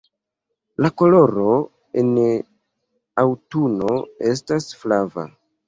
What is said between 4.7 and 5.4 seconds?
flava.